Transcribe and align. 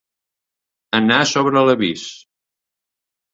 Anar 0.99 1.19
sobre 1.33 1.63
l'avís. 1.67 2.07